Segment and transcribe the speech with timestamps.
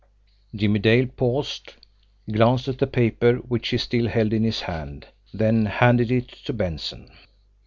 [0.55, 1.75] Jimmie Dale paused,
[2.31, 6.53] glanced at the paper which he still held in his hand, then handed it to
[6.53, 7.07] Benson.